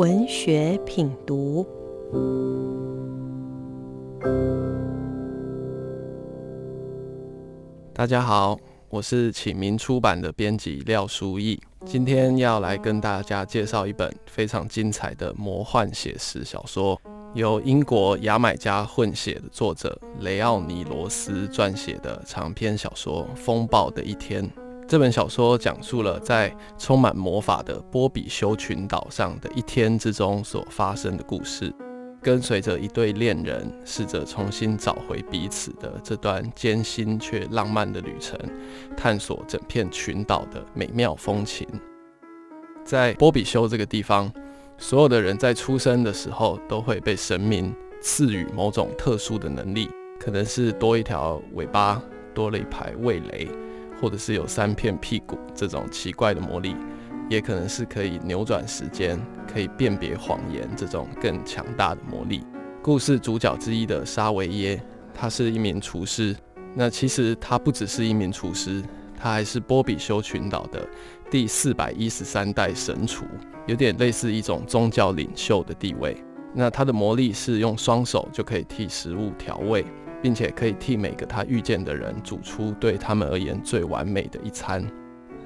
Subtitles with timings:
[0.00, 1.66] 文学品读。
[7.92, 8.58] 大家好，
[8.88, 16.98] 我是启明出版的编辑廖书义，今天要来跟大家介绍一本非常精彩的魔幻写实小说，
[17.34, 24.42] 由英国牙买加混血的作者雷奥尼罗斯撰写的长篇小说《风暴的一天》。
[24.90, 31.72] 这本小说讲述了在充满魔法的波比修群岛上的一天之中所发生的故事，
[32.20, 38.36] 跟随着一对恋人试着重新找回彼此的这段艰辛却浪漫的旅程，
[38.96, 41.64] 探索整片群岛的美妙风情。
[42.84, 44.28] 在波比修这个地方，
[44.76, 49.88] 所有的人在出生的时候都会被神明赐予某种特殊的能力，
[50.18, 52.02] 可能是多一条尾巴，
[52.34, 53.48] 多了一排味蕾。
[54.00, 56.74] 或者是有三片屁股这种奇怪的魔力，
[57.28, 62.42] 也可能是可以扭转时间、可以辨别谎言这种更强大的魔力。
[62.82, 66.34] 故事主角之一的沙维耶，他是一名厨师。
[66.74, 68.82] 那其实他不只是一名厨师，
[69.18, 70.88] 他还是波比修群岛的
[71.30, 73.26] 第四百一十三代神厨，
[73.66, 76.16] 有点类似一种宗教领袖的地位。
[76.54, 79.84] 那他的魔力是用双手就可以替食物调味。
[80.22, 84.84] 并且可以替每个他遇见的人煮出对他们而言最完美的一餐。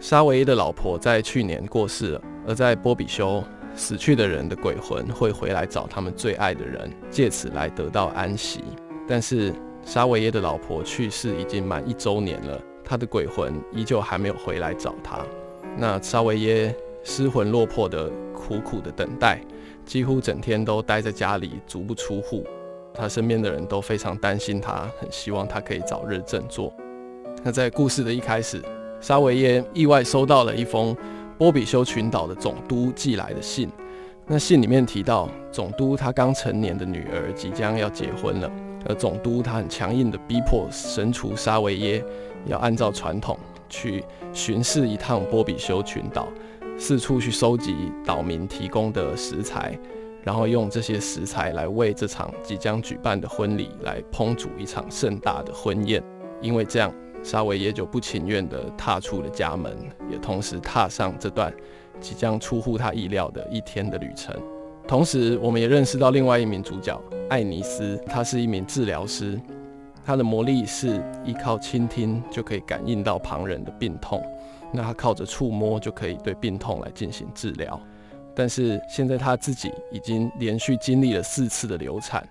[0.00, 3.42] 沙维耶的老婆在去年过世了，而在波比修，
[3.74, 8.62] 死去的人的鬼魂会回来找他们最爱的人，借此来得到安息。
[9.06, 9.52] 但是
[9.84, 15.24] 沙维耶的老婆去世已经满一周年了，他的鬼魂依旧还没有回来找他。
[15.76, 19.40] 那沙维耶失魂落魄的苦苦的等待，
[19.84, 22.44] 几乎整天都待在家里，足不出户。
[22.94, 26.72] 他身边的人都非常担心他，很希望他可以早日振作。
[27.42, 28.62] 那在故事的一开始，
[29.00, 30.96] 沙维耶意外收到了一封
[31.36, 33.68] 波比修群岛的总督寄来的信。
[34.26, 38.50] 那信里面提到，总督他刚成年的女儿即将要结婚了，
[38.86, 42.04] 而总督他很强硬的逼迫神厨沙维耶
[42.46, 43.36] 要按照传统
[43.68, 46.28] 去巡视一趟波比修群岛，
[46.78, 47.74] 四处去收集
[48.04, 49.76] 岛民提供的食材。
[50.22, 56.02] 然后用这些食材来为这场即将举办的婚礼来烹煮一场盛大的婚宴，
[56.40, 59.76] 因为这样，沙维耶就不情愿地踏出了家门，
[60.10, 61.52] 也同时踏上这段
[62.00, 64.34] 即将出乎他意料的一天的旅程。
[64.86, 69.40] 同时，我们也认识到另外一名主角艾尼斯，他是一名治疗师，
[70.04, 74.20] 他的魔力是依靠倾听就可以感应到旁人的病痛，
[74.72, 77.80] 那他靠着触摸就可以对病痛来进行治疗。
[78.34, 82.26] 但是现在他自己已经连续经历了四次的流产，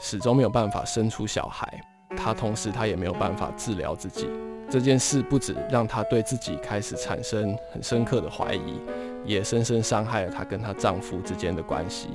[0.00, 1.68] 始终没有办法生出小孩。
[2.16, 4.28] 他同时他也没有办法治疗自己。
[4.70, 8.80] 这件事不止让他对自己开始产生很深刻的怀疑，
[9.24, 12.08] 也深深伤害了她跟她丈夫之间的关系。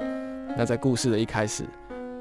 [0.58, 1.64] 那在故事的一开始，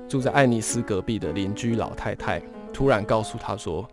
[0.09, 2.41] 住在爱尼斯隔壁的邻居老太太
[2.73, 3.89] 突然告诉她说，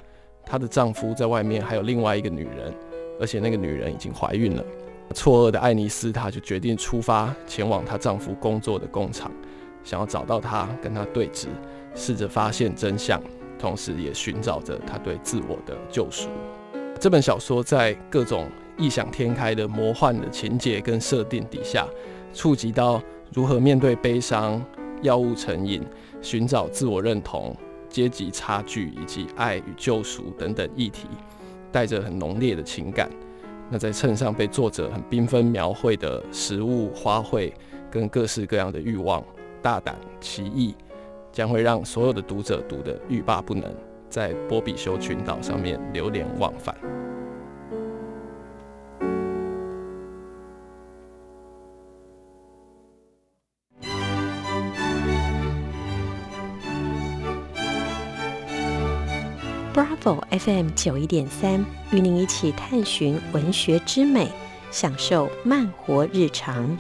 [0.46, 2.74] 她的丈夫在外面还有另外一个女人，
[3.20, 4.64] 而且那个女人已经怀孕了。
[5.14, 9.32] 错愕的爱丽丝，她就决定出发前往她丈夫工作的工厂，
[9.84, 11.48] 想要找到他，跟他对峙，
[11.94, 13.22] 试着发现真相，
[13.60, 16.30] 同时也寻找着他对自我的救赎。
[17.00, 21.88] 这本小说在各种异想天开的魔幻的情节跟设定底下，
[22.34, 23.02] 触及到
[23.34, 24.64] 如何面对悲伤、
[25.02, 25.84] 药物成瘾、
[26.22, 27.56] 寻找自我认同、
[27.90, 31.08] 阶级差距以及爱与救赎等等议题，
[31.72, 33.10] 带着很浓烈的情感。
[33.70, 37.52] 那在秤上被作者很缤纷描绘的食物、花卉
[37.90, 39.24] 跟各式各样的欲望，
[39.62, 40.76] 大胆奇异，
[41.32, 43.64] 将会让所有的读者读得欲罢不能，
[44.10, 46.76] 在波比修群岛上面流连忘返。
[59.76, 64.30] Bravo FM 九一点三，与您一起探寻文学之美，
[64.72, 66.78] 享受慢活日常。